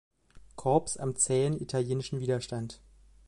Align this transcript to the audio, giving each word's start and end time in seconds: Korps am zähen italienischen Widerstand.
Korps 0.55 0.97
am 0.97 1.15
zähen 1.15 1.55
italienischen 1.61 2.21
Widerstand. 2.21 2.81